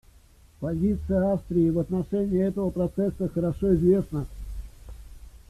[0.59, 4.25] Позиция Австрии в отношении этого процесса хорошо известна.